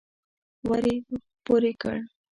ور 0.67 0.83
يې 0.91 0.95
پورې 1.45 1.71
کړ. 1.81 1.95